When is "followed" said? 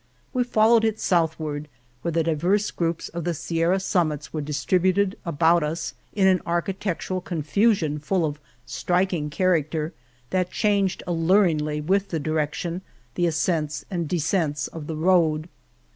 0.43-0.83